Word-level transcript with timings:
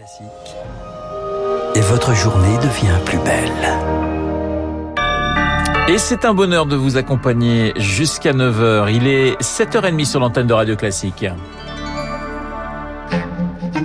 Classique. 0.00 0.56
Et 1.74 1.80
votre 1.82 2.14
journée 2.14 2.56
devient 2.56 2.98
plus 3.04 3.18
belle. 3.18 3.68
Et 5.88 5.98
c'est 5.98 6.24
un 6.24 6.32
bonheur 6.32 6.64
de 6.64 6.74
vous 6.74 6.96
accompagner 6.96 7.74
jusqu'à 7.76 8.32
9h. 8.32 8.90
Il 8.94 9.06
est 9.06 9.38
7h30 9.42 10.06
sur 10.06 10.20
l'antenne 10.20 10.46
de 10.46 10.54
Radio 10.54 10.74
Classique. 10.74 11.26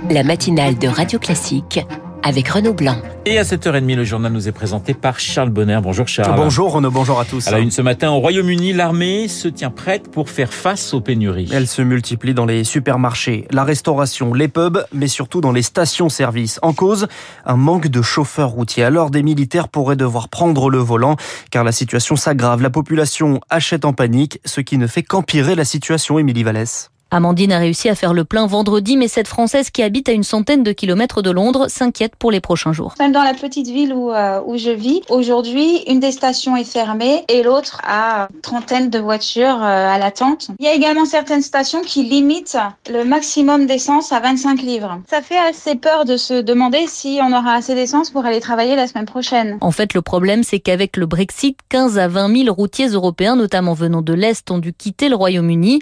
La 0.08 0.22
matinale 0.22 0.78
de 0.78 0.88
Radio 0.88 1.18
Classique 1.18 1.80
avec 2.22 2.48
Renaud 2.48 2.74
Blanc. 2.74 2.96
Et 3.24 3.38
à 3.38 3.42
7h30, 3.42 3.94
le 3.94 4.04
journal 4.04 4.32
nous 4.32 4.48
est 4.48 4.52
présenté 4.52 4.94
par 4.94 5.18
Charles 5.18 5.50
Bonner. 5.50 5.80
Bonjour 5.82 6.06
Charles. 6.06 6.36
Bonjour 6.36 6.72
Renaud, 6.72 6.90
bonjour 6.90 7.18
à 7.18 7.24
tous. 7.24 7.48
À 7.48 7.50
la 7.50 7.58
une 7.58 7.70
ce 7.70 7.82
matin, 7.82 8.10
au 8.10 8.18
Royaume-Uni, 8.18 8.72
l'armée 8.72 9.28
se 9.28 9.48
tient 9.48 9.70
prête 9.70 10.10
pour 10.10 10.30
faire 10.30 10.52
face 10.52 10.94
aux 10.94 11.00
pénuries. 11.00 11.48
Elle 11.52 11.66
se 11.66 11.82
multiplie 11.82 12.34
dans 12.34 12.46
les 12.46 12.64
supermarchés, 12.64 13.46
la 13.50 13.64
restauration, 13.64 14.32
les 14.32 14.48
pubs, 14.48 14.84
mais 14.92 15.08
surtout 15.08 15.40
dans 15.40 15.52
les 15.52 15.62
stations-service. 15.62 16.58
En 16.62 16.72
cause, 16.72 17.08
un 17.44 17.56
manque 17.56 17.88
de 17.88 18.02
chauffeurs 18.02 18.50
routiers. 18.50 18.84
Alors 18.84 19.10
des 19.10 19.22
militaires 19.22 19.68
pourraient 19.68 19.96
devoir 19.96 20.28
prendre 20.28 20.70
le 20.70 20.78
volant, 20.78 21.16
car 21.50 21.64
la 21.64 21.72
situation 21.72 22.16
s'aggrave. 22.16 22.62
La 22.62 22.70
population 22.70 23.40
achète 23.50 23.84
en 23.84 23.92
panique, 23.92 24.40
ce 24.44 24.60
qui 24.60 24.78
ne 24.78 24.86
fait 24.86 25.02
qu'empirer 25.02 25.54
la 25.54 25.64
situation, 25.64 26.18
Émilie 26.18 26.44
Vallès. 26.44 26.90
Amandine 27.12 27.52
a 27.52 27.58
réussi 27.58 27.88
à 27.88 27.94
faire 27.94 28.12
le 28.12 28.24
plein 28.24 28.46
vendredi, 28.46 28.96
mais 28.96 29.06
cette 29.06 29.28
Française 29.28 29.70
qui 29.70 29.82
habite 29.84 30.08
à 30.08 30.12
une 30.12 30.24
centaine 30.24 30.64
de 30.64 30.72
kilomètres 30.72 31.22
de 31.22 31.30
Londres 31.30 31.68
s'inquiète 31.68 32.16
pour 32.16 32.32
les 32.32 32.40
prochains 32.40 32.72
jours. 32.72 32.94
Même 32.98 33.12
dans 33.12 33.22
la 33.22 33.32
petite 33.32 33.68
ville 33.68 33.92
où, 33.92 34.10
euh, 34.10 34.40
où 34.44 34.56
je 34.56 34.70
vis, 34.70 35.02
aujourd'hui, 35.08 35.84
une 35.86 36.00
des 36.00 36.10
stations 36.10 36.56
est 36.56 36.64
fermée 36.64 37.24
et 37.28 37.44
l'autre 37.44 37.80
a 37.86 38.26
une 38.34 38.40
trentaine 38.40 38.90
de 38.90 38.98
voitures 38.98 39.62
euh, 39.62 39.88
à 39.88 39.98
l'attente. 39.98 40.48
Il 40.58 40.66
y 40.66 40.68
a 40.68 40.74
également 40.74 41.04
certaines 41.04 41.42
stations 41.42 41.82
qui 41.82 42.02
limitent 42.02 42.58
le 42.90 43.04
maximum 43.04 43.66
d'essence 43.66 44.10
à 44.10 44.18
25 44.18 44.60
livres. 44.62 45.00
Ça 45.08 45.22
fait 45.22 45.38
assez 45.38 45.76
peur 45.76 46.06
de 46.06 46.16
se 46.16 46.40
demander 46.40 46.86
si 46.88 47.20
on 47.22 47.32
aura 47.32 47.54
assez 47.54 47.76
d'essence 47.76 48.10
pour 48.10 48.26
aller 48.26 48.40
travailler 48.40 48.74
la 48.74 48.88
semaine 48.88 49.06
prochaine. 49.06 49.58
En 49.60 49.70
fait, 49.70 49.94
le 49.94 50.02
problème, 50.02 50.42
c'est 50.42 50.58
qu'avec 50.58 50.96
le 50.96 51.06
Brexit, 51.06 51.56
15 51.68 52.00
à 52.00 52.08
20 52.08 52.44
000 52.44 52.54
routiers 52.54 52.88
européens, 52.88 53.36
notamment 53.36 53.74
venant 53.74 54.02
de 54.02 54.12
l'Est, 54.12 54.50
ont 54.50 54.58
dû 54.58 54.72
quitter 54.72 55.08
le 55.08 55.14
Royaume-Uni. 55.14 55.78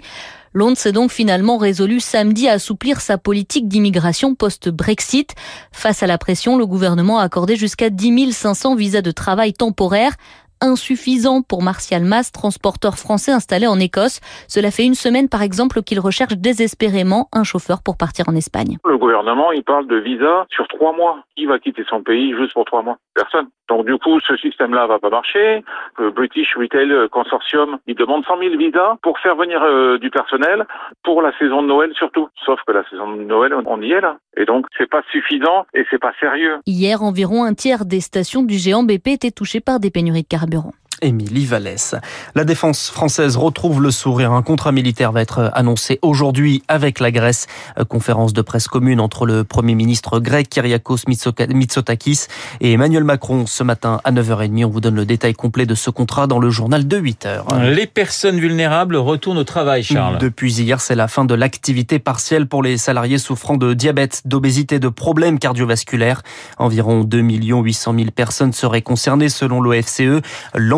Londres 0.55 0.77
s'est 0.77 0.93
donc 0.93 1.11
finalement 1.11 1.57
résolu 1.57 1.99
samedi 1.99 2.47
à 2.47 2.53
assouplir 2.53 3.01
sa 3.01 3.17
politique 3.17 3.67
d'immigration 3.67 4.35
post-Brexit. 4.35 5.35
Face 5.73 6.01
à 6.01 6.07
la 6.07 6.17
pression, 6.17 6.57
le 6.57 6.65
gouvernement 6.65 7.19
a 7.19 7.23
accordé 7.23 7.57
jusqu'à 7.57 7.89
10 7.89 8.31
500 8.31 8.75
visas 8.75 9.01
de 9.01 9.11
travail 9.11 9.51
temporaires 9.51 10.15
insuffisant 10.61 11.41
pour 11.41 11.61
Martial 11.61 12.03
Mas, 12.03 12.31
transporteur 12.31 12.95
français 12.95 13.31
installé 13.31 13.67
en 13.67 13.79
Écosse. 13.79 14.19
Cela 14.47 14.71
fait 14.71 14.85
une 14.85 14.95
semaine, 14.95 15.29
par 15.29 15.41
exemple, 15.41 15.81
qu'il 15.81 15.99
recherche 15.99 16.35
désespérément 16.35 17.27
un 17.33 17.43
chauffeur 17.43 17.81
pour 17.83 17.97
partir 17.97 18.29
en 18.29 18.35
Espagne. 18.35 18.77
Le 18.85 18.97
gouvernement, 18.97 19.51
il 19.51 19.63
parle 19.63 19.87
de 19.87 19.97
visa 19.97 20.45
sur 20.49 20.67
trois 20.67 20.93
mois. 20.93 21.19
Qui 21.35 21.45
va 21.45 21.59
quitter 21.59 21.83
son 21.89 22.01
pays 22.01 22.33
juste 22.33 22.53
pour 22.53 22.63
trois 22.63 22.81
mois? 22.81 22.97
Personne. 23.13 23.47
Donc 23.67 23.85
du 23.85 23.97
coup, 23.97 24.19
ce 24.21 24.37
système-là 24.37 24.87
va 24.87 24.99
pas 24.99 25.09
marcher. 25.09 25.63
Le 25.97 26.11
British 26.11 26.55
Retail 26.55 27.09
Consortium, 27.11 27.77
il 27.87 27.95
demande 27.95 28.23
100 28.25 28.37
000 28.39 28.57
visas 28.57 28.95
pour 29.01 29.19
faire 29.19 29.35
venir 29.35 29.61
euh, 29.61 29.97
du 29.97 30.09
personnel 30.11 30.65
pour 31.03 31.21
la 31.21 31.37
saison 31.37 31.61
de 31.61 31.67
Noël 31.67 31.91
surtout. 31.95 32.29
Sauf 32.45 32.59
que 32.65 32.71
la 32.71 32.87
saison 32.89 33.15
de 33.15 33.23
Noël, 33.23 33.53
on 33.65 33.81
y 33.81 33.91
est 33.91 34.01
là. 34.01 34.17
Et 34.37 34.45
donc, 34.45 34.65
c'est 34.77 34.89
pas 34.89 35.01
suffisant 35.11 35.65
et 35.73 35.85
c'est 35.89 35.99
pas 35.99 36.13
sérieux. 36.19 36.57
Hier, 36.65 37.01
environ 37.01 37.43
un 37.43 37.53
tiers 37.53 37.85
des 37.85 38.01
stations 38.01 38.43
du 38.43 38.55
géant 38.55 38.83
BP 38.83 39.07
étaient 39.07 39.31
touchées 39.31 39.61
par 39.61 39.79
des 39.79 39.91
pénuries 39.91 40.23
de 40.23 40.27
carburant 40.27 40.44
carburant. 40.45 40.84
Émilie 41.01 41.45
Vallès. 41.45 41.95
La 42.35 42.43
défense 42.43 42.89
française 42.89 43.37
retrouve 43.37 43.81
le 43.81 43.91
sourire. 43.91 44.31
Un 44.31 44.41
contrat 44.41 44.71
militaire 44.71 45.11
va 45.11 45.21
être 45.21 45.51
annoncé 45.53 45.99
aujourd'hui 46.01 46.63
avec 46.67 46.99
la 46.99 47.11
Grèce. 47.11 47.47
Conférence 47.89 48.33
de 48.33 48.41
presse 48.41 48.67
commune 48.67 48.99
entre 48.99 49.25
le 49.25 49.43
Premier 49.43 49.75
ministre 49.75 50.19
grec 50.19 50.49
Kyriakos 50.49 50.99
Mitsotakis 51.07 52.27
et 52.61 52.73
Emmanuel 52.73 53.03
Macron 53.03 53.45
ce 53.45 53.63
matin 53.63 53.99
à 54.03 54.11
9h30. 54.11 54.65
On 54.65 54.69
vous 54.69 54.81
donne 54.81 54.95
le 54.95 55.05
détail 55.05 55.33
complet 55.33 55.65
de 55.65 55.75
ce 55.75 55.89
contrat 55.89 56.27
dans 56.27 56.39
le 56.39 56.49
journal 56.49 56.87
de 56.87 56.99
8h. 56.99 57.71
Les 57.71 57.87
personnes 57.87 58.39
vulnérables 58.39 58.95
retournent 58.95 59.37
au 59.37 59.43
travail, 59.43 59.83
Charles. 59.83 60.17
Depuis 60.19 60.61
hier, 60.61 60.81
c'est 60.81 60.95
la 60.95 61.07
fin 61.07 61.25
de 61.25 61.33
l'activité 61.33 61.99
partielle 61.99 62.47
pour 62.47 62.63
les 62.63 62.77
salariés 62.77 63.17
souffrant 63.17 63.57
de 63.57 63.73
diabète, 63.73 64.21
d'obésité, 64.25 64.79
de 64.79 64.89
problèmes 64.89 65.39
cardiovasculaires. 65.39 66.21
Environ 66.57 67.03
2 67.03 67.19
800 67.19 67.93
000 67.97 68.11
personnes 68.11 68.53
seraient 68.53 68.81
concernées 68.81 69.29
selon 69.29 69.61
l'OFCE 69.61 70.21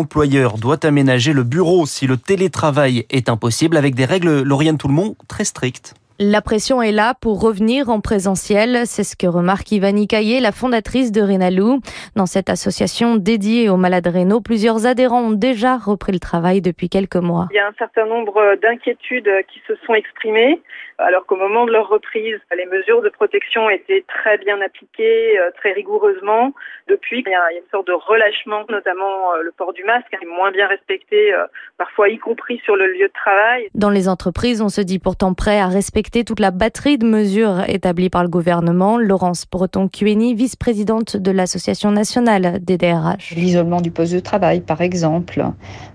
l'employeur 0.08 0.56
doit 0.56 0.86
aménager 0.86 1.34
le 1.34 1.42
bureau 1.42 1.84
si 1.84 2.06
le 2.06 2.16
télétravail 2.16 3.04
est 3.10 3.28
impossible 3.28 3.76
avec 3.76 3.94
des 3.94 4.06
règles, 4.06 4.40
Lauriane 4.40 4.78
Tout-le-Monde, 4.78 5.16
très 5.28 5.44
strictes. 5.44 5.92
La 6.20 6.42
pression 6.42 6.82
est 6.82 6.90
là 6.90 7.14
pour 7.14 7.40
revenir 7.40 7.90
en 7.90 8.00
présentiel. 8.00 8.86
C'est 8.86 9.04
ce 9.04 9.14
que 9.14 9.28
remarque 9.28 9.70
Ivani 9.70 10.08
Caillé, 10.08 10.40
la 10.40 10.50
fondatrice 10.50 11.12
de 11.12 11.20
Rénalou. 11.20 11.78
Dans 12.16 12.26
cette 12.26 12.50
association 12.50 13.14
dédiée 13.14 13.68
aux 13.68 13.76
malades 13.76 14.08
rénaux, 14.08 14.40
plusieurs 14.40 14.84
adhérents 14.84 15.22
ont 15.22 15.30
déjà 15.30 15.76
repris 15.76 16.10
le 16.10 16.18
travail 16.18 16.60
depuis 16.60 16.88
quelques 16.88 17.14
mois. 17.14 17.46
Il 17.52 17.54
y 17.54 17.60
a 17.60 17.68
un 17.68 17.74
certain 17.78 18.06
nombre 18.06 18.56
d'inquiétudes 18.60 19.30
qui 19.46 19.62
se 19.68 19.74
sont 19.86 19.94
exprimées, 19.94 20.60
alors 20.98 21.24
qu'au 21.24 21.36
moment 21.36 21.66
de 21.66 21.70
leur 21.70 21.88
reprise, 21.88 22.40
les 22.56 22.66
mesures 22.66 23.00
de 23.00 23.10
protection 23.10 23.70
étaient 23.70 24.04
très 24.08 24.38
bien 24.38 24.60
appliquées, 24.60 25.38
très 25.58 25.70
rigoureusement. 25.70 26.52
Depuis, 26.88 27.22
il 27.24 27.30
y 27.30 27.34
a 27.34 27.52
une 27.52 27.70
sorte 27.70 27.86
de 27.86 27.92
relâchement, 27.92 28.64
notamment 28.68 29.34
le 29.40 29.52
port 29.52 29.72
du 29.72 29.84
masque, 29.84 30.12
est 30.20 30.26
moins 30.26 30.50
bien 30.50 30.66
respecté, 30.66 31.32
parfois 31.76 32.08
y 32.08 32.18
compris 32.18 32.60
sur 32.64 32.74
le 32.74 32.92
lieu 32.92 33.06
de 33.06 33.12
travail. 33.12 33.68
Dans 33.74 33.90
les 33.90 34.08
entreprises, 34.08 34.60
on 34.60 34.68
se 34.68 34.80
dit 34.80 34.98
pourtant 34.98 35.32
prêt 35.32 35.60
à 35.60 35.68
respecter 35.68 36.07
toute 36.10 36.40
la 36.40 36.50
batterie 36.50 36.98
de 36.98 37.06
mesures 37.06 37.68
établies 37.68 38.08
par 38.08 38.22
le 38.22 38.28
gouvernement. 38.28 38.98
Laurence 38.98 39.44
Breton-Cueni, 39.50 40.34
vice-présidente 40.34 41.16
de 41.16 41.30
l'Association 41.30 41.90
nationale 41.90 42.58
des 42.62 42.76
DRH. 42.76 43.34
L'isolement 43.36 43.80
du 43.80 43.90
poste 43.90 44.14
de 44.14 44.20
travail, 44.20 44.60
par 44.60 44.80
exemple, 44.80 45.44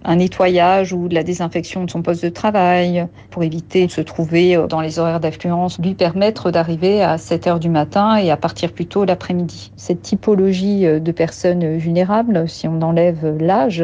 un 0.06 0.16
nettoyage 0.16 0.94
ou 0.94 1.07
de 1.07 1.16
la 1.16 1.23
désinfection 1.23 1.84
de 1.84 1.91
son 1.91 2.02
poste 2.02 2.23
de 2.23 2.29
travail 2.29 3.07
pour 3.31 3.44
éviter 3.44 3.88
de 3.88 3.91
se 3.91 4.02
trouver 4.02 4.57
dans 4.69 4.81
les 4.81 5.00
horaires 5.00 5.19
d'affluence, 5.19 5.79
lui 5.79 5.96
permettre 5.96 6.52
d'arriver 6.52 7.02
à 7.02 7.18
7 7.18 7.47
heures 7.47 7.59
du 7.59 7.69
matin 7.69 8.16
et 8.16 8.31
à 8.31 8.38
partir 8.38 8.72
plus 8.72 8.85
tôt 8.85 9.06
l'après-midi. 9.06 9.72
Cette 9.75 10.02
typologie 10.02 10.84
de 10.84 11.12
personnes 11.12 11.78
vulnérables, 11.78 12.47
si 12.47 12.68
on 12.68 12.81
enlève 12.81 13.38
l'âge, 13.40 13.84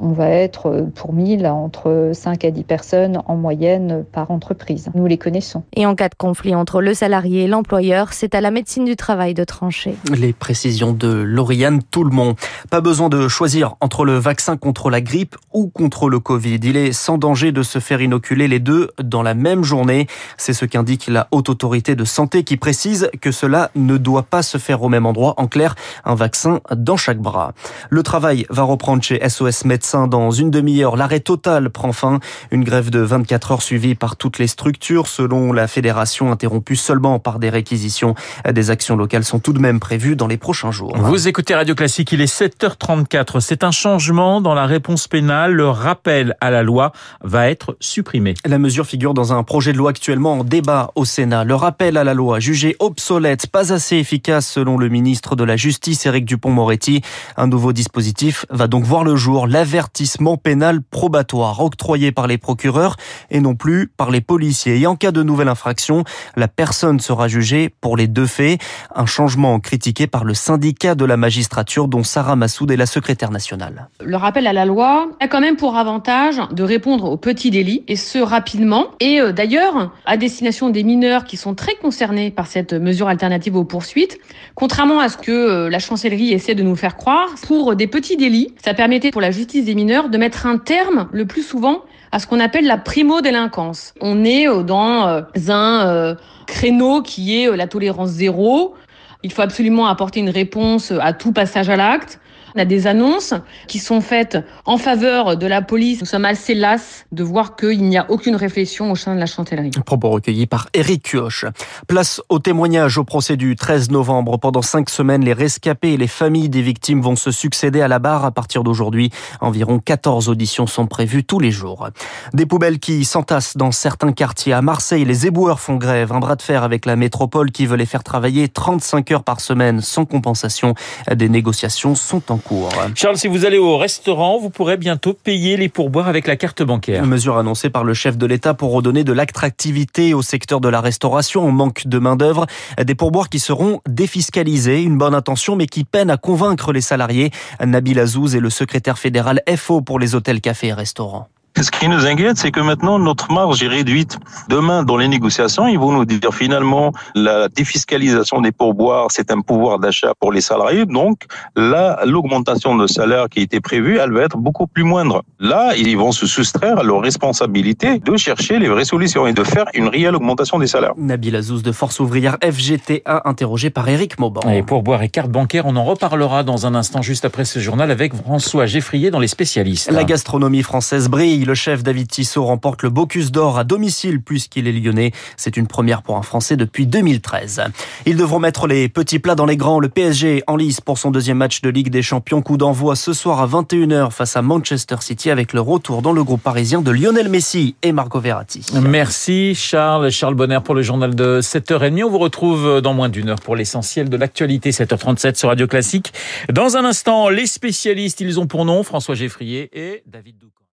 on 0.00 0.10
va 0.10 0.28
être 0.28 0.86
pour 0.94 1.12
1000 1.12 1.46
entre 1.46 2.10
5 2.12 2.44
à 2.44 2.50
10 2.50 2.64
personnes 2.64 3.22
en 3.26 3.36
moyenne 3.36 4.04
par 4.12 4.30
entreprise. 4.30 4.90
Nous 4.94 5.06
les 5.06 5.18
connaissons. 5.18 5.62
Et 5.74 5.86
en 5.86 5.94
cas 5.94 6.08
de 6.08 6.14
conflit 6.14 6.54
entre 6.54 6.80
le 6.80 6.94
salarié 6.94 7.44
et 7.44 7.46
l'employeur, 7.46 8.12
c'est 8.12 8.34
à 8.34 8.40
la 8.40 8.50
médecine 8.50 8.84
du 8.84 8.96
travail 8.96 9.34
de 9.34 9.44
trancher. 9.44 9.94
Les 10.14 10.32
précisions 10.32 10.92
de 10.92 11.08
Lauriane 11.08 11.82
Tout-le-Monde. 11.82 12.36
Pas 12.70 12.80
besoin 12.80 13.08
de 13.08 13.28
choisir 13.28 13.76
entre 13.80 14.04
le 14.04 14.18
vaccin 14.18 14.56
contre 14.56 14.90
la 14.90 15.00
grippe 15.00 15.36
ou 15.52 15.68
contre 15.68 16.08
le 16.08 16.18
Covid. 16.18 16.58
Il 16.62 16.76
est 16.76 16.92
sans 16.92 17.18
danger 17.18 17.52
de 17.52 17.62
se 17.62 17.78
faire 17.78 18.00
inoculer 18.00 18.48
les 18.48 18.58
deux 18.58 18.90
dans 19.02 19.22
la 19.22 19.34
même 19.34 19.64
journée. 19.64 20.06
C'est 20.36 20.52
ce 20.52 20.64
qu'indique 20.64 21.06
la 21.08 21.28
Haute 21.30 21.48
Autorité 21.48 21.94
de 21.94 22.04
Santé 22.04 22.44
qui 22.44 22.56
précise 22.56 23.10
que 23.20 23.30
cela 23.30 23.70
ne 23.74 23.96
doit 23.96 24.24
pas 24.24 24.42
se 24.42 24.58
faire 24.58 24.82
au 24.82 24.88
même 24.88 25.06
endroit. 25.06 25.34
En 25.36 25.46
clair, 25.46 25.74
un 26.04 26.14
vaccin 26.14 26.60
dans 26.74 26.96
chaque 26.96 27.18
bras. 27.18 27.52
Le 27.90 28.02
travail 28.02 28.46
va 28.50 28.62
reprendre 28.62 29.02
chez 29.02 29.20
SOS 29.28 29.64
Médecins 29.64 30.08
dans 30.08 30.30
une 30.30 30.50
demi-heure. 30.50 30.96
L'arrêt 30.96 31.20
total 31.20 31.70
prend 31.70 31.92
fin. 31.92 32.20
Une 32.50 32.64
grève 32.64 32.90
de 32.90 33.00
24 33.00 33.52
heures 33.52 33.62
suivie 33.62 33.94
par 33.94 34.16
toutes 34.16 34.38
les 34.38 34.46
structures 34.46 35.06
selon 35.06 35.52
la 35.58 35.68
fédération 35.68 36.30
interrompue 36.30 36.76
seulement 36.76 37.18
par 37.18 37.38
des 37.38 37.50
réquisitions. 37.50 38.14
Des 38.50 38.70
actions 38.70 38.96
locales 38.96 39.24
sont 39.24 39.40
tout 39.40 39.52
de 39.52 39.58
même 39.58 39.80
prévues 39.80 40.16
dans 40.16 40.26
les 40.26 40.36
prochains 40.36 40.70
jours. 40.70 40.96
Vous 40.96 41.26
écoutez 41.26 41.54
Radio 41.54 41.74
Classique, 41.74 42.12
il 42.12 42.20
est 42.20 42.32
7h34. 42.32 43.40
C'est 43.40 43.64
un 43.64 43.70
changement 43.70 44.40
dans 44.40 44.54
la 44.54 44.66
réponse 44.66 45.08
pénale. 45.08 45.52
Le 45.52 45.68
rappel 45.68 46.36
à 46.40 46.50
la 46.50 46.62
loi 46.62 46.92
va 47.22 47.50
être 47.50 47.76
supprimé. 47.80 48.34
La 48.44 48.58
mesure 48.58 48.86
figure 48.86 49.14
dans 49.14 49.32
un 49.32 49.42
projet 49.42 49.72
de 49.72 49.78
loi 49.78 49.90
actuellement 49.90 50.34
en 50.34 50.44
débat 50.44 50.92
au 50.94 51.04
Sénat. 51.04 51.42
Le 51.44 51.54
rappel 51.54 51.96
à 51.96 52.04
la 52.04 52.14
loi 52.14 52.38
jugé 52.38 52.76
obsolète, 52.78 53.48
pas 53.48 53.72
assez 53.72 53.96
efficace 53.96 54.46
selon 54.46 54.78
le 54.78 54.88
ministre 54.88 55.34
de 55.34 55.42
la 55.42 55.56
Justice 55.56 56.06
Éric 56.06 56.24
Dupont-Moretti. 56.24 57.02
Un 57.36 57.48
nouveau 57.48 57.72
dispositif 57.72 58.46
va 58.50 58.68
donc 58.68 58.84
voir 58.84 59.02
le 59.02 59.16
jour, 59.16 59.48
l'avertissement 59.48 60.36
pénal 60.36 60.82
probatoire 60.82 61.60
octroyé 61.60 62.12
par 62.12 62.28
les 62.28 62.38
procureurs 62.38 62.96
et 63.30 63.40
non 63.40 63.56
plus 63.56 63.88
par 63.88 64.10
les 64.10 64.20
policiers. 64.20 64.78
Et 64.78 64.86
en 64.86 64.94
cas 64.94 65.10
de 65.10 65.22
infraction, 65.46 66.02
la 66.34 66.48
personne 66.48 66.98
sera 66.98 67.28
jugée 67.28 67.68
pour 67.80 67.96
les 67.96 68.08
deux 68.08 68.26
faits. 68.26 68.60
Un 68.94 69.06
changement 69.06 69.60
critiqué 69.60 70.08
par 70.08 70.24
le 70.24 70.34
syndicat 70.34 70.96
de 70.96 71.04
la 71.04 71.16
magistrature 71.16 71.86
dont 71.86 72.02
Sarah 72.02 72.34
Massoud 72.34 72.70
est 72.72 72.76
la 72.76 72.86
secrétaire 72.86 73.30
nationale. 73.30 73.88
Le 74.02 74.16
rappel 74.16 74.48
à 74.48 74.52
la 74.52 74.64
loi 74.64 75.08
a 75.20 75.28
quand 75.28 75.40
même 75.40 75.56
pour 75.56 75.76
avantage 75.76 76.40
de 76.50 76.62
répondre 76.62 77.04
aux 77.04 77.16
petits 77.16 77.50
délits 77.50 77.84
et 77.86 77.96
ce 77.96 78.18
rapidement. 78.18 78.86
Et 78.98 79.20
d'ailleurs, 79.32 79.92
à 80.06 80.16
destination 80.16 80.70
des 80.70 80.82
mineurs 80.82 81.24
qui 81.24 81.36
sont 81.36 81.54
très 81.54 81.76
concernés 81.76 82.30
par 82.30 82.46
cette 82.46 82.72
mesure 82.72 83.08
alternative 83.08 83.54
aux 83.54 83.64
poursuites, 83.64 84.18
contrairement 84.54 85.00
à 85.00 85.08
ce 85.08 85.18
que 85.18 85.68
la 85.68 85.78
chancellerie 85.78 86.32
essaie 86.32 86.54
de 86.54 86.62
nous 86.62 86.76
faire 86.76 86.96
croire, 86.96 87.28
pour 87.46 87.76
des 87.76 87.86
petits 87.86 88.16
délits, 88.16 88.54
ça 88.64 88.74
permettait 88.74 89.10
pour 89.10 89.20
la 89.20 89.30
justice 89.30 89.64
des 89.64 89.74
mineurs 89.74 90.08
de 90.08 90.18
mettre 90.18 90.46
un 90.46 90.58
terme 90.58 91.08
le 91.12 91.26
plus 91.26 91.42
souvent 91.42 91.82
à 92.12 92.18
ce 92.18 92.26
qu'on 92.26 92.40
appelle 92.40 92.66
la 92.66 92.78
primo-délinquance. 92.78 93.94
On 94.00 94.24
est 94.24 94.46
dans 94.64 95.24
un 95.48 96.16
créneau 96.46 97.02
qui 97.02 97.42
est 97.42 97.56
la 97.56 97.66
tolérance 97.66 98.10
zéro, 98.10 98.74
Il 99.22 99.32
faut 99.32 99.42
absolument 99.42 99.86
apporter 99.86 100.20
une 100.20 100.30
réponse 100.30 100.92
à 101.00 101.12
tout 101.12 101.32
passage 101.32 101.68
à 101.68 101.76
l'acte. 101.76 102.20
On 102.54 102.60
a 102.60 102.64
des 102.64 102.86
annonces 102.86 103.34
qui 103.66 103.78
sont 103.78 104.00
faites 104.00 104.38
en 104.64 104.78
faveur 104.78 105.36
de 105.36 105.46
la 105.46 105.62
police. 105.62 106.00
Nous 106.00 106.06
sommes 106.06 106.24
assez 106.24 106.54
las 106.54 107.04
de 107.12 107.22
voir 107.22 107.56
qu'il 107.56 107.82
n'y 107.84 107.98
a 107.98 108.10
aucune 108.10 108.36
réflexion 108.36 108.90
au 108.90 108.96
sein 108.96 109.14
de 109.14 109.20
la 109.20 109.26
chantellerie. 109.26 109.70
Propos 109.84 110.10
recueillis 110.10 110.46
par 110.46 110.68
Eric 110.74 111.10
Kioch. 111.10 111.44
Place 111.86 112.20
au 112.28 112.38
témoignage 112.38 112.98
au 112.98 113.04
procès 113.04 113.36
du 113.36 113.56
13 113.56 113.90
novembre. 113.90 114.38
Pendant 114.38 114.62
cinq 114.62 114.90
semaines, 114.90 115.24
les 115.24 115.32
rescapés 115.32 115.92
et 115.92 115.96
les 115.96 116.06
familles 116.06 116.48
des 116.48 116.62
victimes 116.62 117.00
vont 117.00 117.16
se 117.16 117.30
succéder 117.30 117.80
à 117.80 117.88
la 117.88 117.98
barre 117.98 118.24
à 118.24 118.30
partir 118.30 118.64
d'aujourd'hui. 118.64 119.10
Environ 119.40 119.78
14 119.78 120.28
auditions 120.28 120.66
sont 120.66 120.86
prévues 120.86 121.24
tous 121.24 121.40
les 121.40 121.50
jours. 121.50 121.88
Des 122.32 122.46
poubelles 122.46 122.78
qui 122.78 123.04
s'entassent 123.04 123.56
dans 123.56 123.72
certains 123.72 124.12
quartiers. 124.12 124.52
À 124.52 124.62
Marseille, 124.62 125.04
les 125.04 125.26
éboueurs 125.26 125.60
font 125.60 125.76
grève. 125.76 126.12
Un 126.12 126.20
bras 126.20 126.36
de 126.36 126.42
fer 126.42 126.62
avec 126.62 126.86
la 126.86 126.96
métropole 126.96 127.52
qui 127.52 127.66
veut 127.66 127.76
les 127.76 127.86
faire 127.86 128.02
travailler 128.02 128.48
35 128.48 129.10
heures 129.12 129.24
par 129.24 129.40
semaine 129.40 129.80
sans 129.80 130.04
compensation. 130.04 130.74
Des 131.14 131.28
négociations 131.28 131.94
sont 131.94 132.32
en 132.32 132.38
cours. 132.38 132.47
Charles, 132.94 133.18
si 133.18 133.28
vous 133.28 133.44
allez 133.44 133.58
au 133.58 133.76
restaurant, 133.76 134.38
vous 134.38 134.50
pourrez 134.50 134.76
bientôt 134.76 135.12
payer 135.12 135.56
les 135.56 135.68
pourboires 135.68 136.08
avec 136.08 136.26
la 136.26 136.36
carte 136.36 136.62
bancaire. 136.62 137.02
Une 137.02 137.10
mesure 137.10 137.36
annoncée 137.36 137.70
par 137.70 137.84
le 137.84 137.94
chef 137.94 138.16
de 138.16 138.26
l'État 138.26 138.54
pour 138.54 138.72
redonner 138.72 139.04
de 139.04 139.12
l'attractivité 139.12 140.14
au 140.14 140.22
secteur 140.22 140.60
de 140.60 140.68
la 140.68 140.80
restauration 140.80 141.46
en 141.46 141.52
manque 141.52 141.86
de 141.86 141.98
main-d'œuvre. 141.98 142.46
Des 142.82 142.94
pourboires 142.94 143.28
qui 143.28 143.38
seront 143.38 143.80
défiscalisés. 143.88 144.82
Une 144.82 144.98
bonne 144.98 145.14
intention, 145.14 145.56
mais 145.56 145.66
qui 145.66 145.84
peine 145.84 146.10
à 146.10 146.16
convaincre 146.16 146.72
les 146.72 146.80
salariés. 146.80 147.30
Nabil 147.64 147.98
Azouz 147.98 148.34
est 148.34 148.40
le 148.40 148.50
secrétaire 148.50 148.98
fédéral 148.98 149.42
FO 149.56 149.80
pour 149.80 149.98
les 149.98 150.14
hôtels, 150.14 150.40
cafés 150.40 150.68
et 150.68 150.72
restaurants. 150.72 151.28
Ce 151.56 151.70
qui 151.72 151.88
nous 151.88 152.06
inquiète, 152.06 152.36
c'est 152.36 152.52
que 152.52 152.60
maintenant 152.60 152.98
notre 152.98 153.32
marge 153.32 153.62
est 153.62 153.68
réduite. 153.68 154.18
Demain, 154.48 154.84
dans 154.84 154.96
les 154.96 155.08
négociations, 155.08 155.66
ils 155.66 155.78
vont 155.78 155.92
nous 155.92 156.04
dire 156.04 156.32
finalement 156.32 156.92
la 157.14 157.48
défiscalisation 157.48 158.40
des 158.40 158.52
pourboires, 158.52 159.08
c'est 159.10 159.32
un 159.32 159.40
pouvoir 159.40 159.80
d'achat 159.80 160.12
pour 160.20 160.32
les 160.32 160.40
salariés. 160.40 160.86
Donc 160.86 161.24
là, 161.56 162.00
l'augmentation 162.04 162.76
de 162.76 162.86
salaire 162.86 163.28
qui 163.28 163.40
était 163.40 163.60
prévue, 163.60 163.98
elle 163.98 164.12
va 164.12 164.22
être 164.22 164.36
beaucoup 164.36 164.68
plus 164.68 164.84
moindre. 164.84 165.24
Là, 165.40 165.72
ils 165.76 165.96
vont 165.96 166.12
se 166.12 166.26
soustraire 166.26 166.78
à 166.78 166.82
leur 166.84 167.00
responsabilité 167.00 167.98
de 167.98 168.16
chercher 168.16 168.58
les 168.58 168.68
vraies 168.68 168.84
solutions 168.84 169.26
et 169.26 169.32
de 169.32 169.42
faire 169.42 169.64
une 169.74 169.88
réelle 169.88 170.14
augmentation 170.14 170.58
des 170.58 170.68
salaires. 170.68 170.92
Nabil 170.96 171.34
Azouz 171.34 171.62
de 171.62 171.72
Force 171.72 171.98
ouvrière 171.98 172.36
FGTA, 172.42 173.22
interrogé 173.24 173.70
par 173.70 173.88
Éric 173.88 174.18
Mauban. 174.18 174.48
Et 174.48 174.62
pourboires 174.62 175.02
et 175.02 175.08
carte 175.08 175.30
bancaire, 175.30 175.66
on 175.66 175.74
en 175.76 175.84
reparlera 175.84 176.44
dans 176.44 176.66
un 176.66 176.74
instant 176.74 177.02
juste 177.02 177.24
après 177.24 177.44
ce 177.44 177.58
journal 177.58 177.90
avec 177.90 178.14
François 178.14 178.66
Geffrier 178.66 179.10
dans 179.10 179.18
les 179.18 179.28
spécialistes. 179.28 179.90
La 179.90 180.04
gastronomie 180.04 180.62
française 180.62 181.08
brille. 181.08 181.37
Le 181.44 181.54
chef 181.54 181.82
David 181.82 182.08
Tissot 182.08 182.44
remporte 182.44 182.82
le 182.82 182.90
Bocuse 182.90 183.30
d'Or 183.32 183.58
à 183.58 183.64
domicile 183.64 184.20
puisqu'il 184.22 184.66
est 184.66 184.72
lyonnais. 184.72 185.12
C'est 185.36 185.56
une 185.56 185.66
première 185.66 186.02
pour 186.02 186.16
un 186.16 186.22
Français 186.22 186.56
depuis 186.56 186.86
2013. 186.86 187.62
Ils 188.06 188.16
devront 188.16 188.38
mettre 188.38 188.66
les 188.66 188.88
petits 188.88 189.18
plats 189.18 189.34
dans 189.34 189.46
les 189.46 189.56
grands. 189.56 189.80
Le 189.80 189.88
PSG 189.88 190.42
en 190.46 190.56
lice 190.56 190.80
pour 190.80 190.98
son 190.98 191.10
deuxième 191.10 191.38
match 191.38 191.60
de 191.60 191.70
Ligue 191.70 191.90
des 191.90 192.02
Champions. 192.02 192.42
Coup 192.42 192.56
d'envoi 192.56 192.96
ce 192.96 193.12
soir 193.12 193.40
à 193.40 193.46
21h 193.46 194.10
face 194.10 194.36
à 194.36 194.42
Manchester 194.42 194.96
City 195.00 195.30
avec 195.30 195.52
le 195.52 195.60
retour 195.60 196.02
dans 196.02 196.12
le 196.12 196.24
groupe 196.24 196.42
parisien 196.42 196.82
de 196.82 196.90
Lionel 196.90 197.28
Messi 197.28 197.74
et 197.82 197.92
Marco 197.92 198.20
Verratti. 198.20 198.64
Merci 198.80 199.54
Charles. 199.54 200.10
Charles 200.10 200.34
Bonner 200.34 200.60
pour 200.64 200.74
le 200.74 200.82
journal 200.82 201.14
de 201.14 201.40
7h30. 201.40 202.04
On 202.04 202.10
vous 202.10 202.18
retrouve 202.18 202.80
dans 202.80 202.94
moins 202.94 203.08
d'une 203.08 203.28
heure 203.28 203.40
pour 203.40 203.56
l'essentiel 203.56 204.08
de 204.08 204.16
l'actualité. 204.16 204.70
7h37 204.70 205.36
sur 205.36 205.48
Radio 205.48 205.66
Classique. 205.66 206.12
Dans 206.52 206.76
un 206.76 206.84
instant, 206.84 207.28
les 207.28 207.46
spécialistes, 207.46 208.20
ils 208.20 208.40
ont 208.40 208.46
pour 208.46 208.64
nom 208.64 208.82
François 208.82 209.14
Geffrier 209.14 209.70
et 209.72 210.02
David 210.06 210.38
Doucan. 210.38 210.57